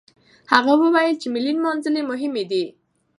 هغه 0.53 0.73
وويل 0.81 1.15
چې 1.21 1.27
ملي 1.33 1.53
نمانځنې 1.57 2.01
مهمې 2.11 2.43
دي. 2.51 2.65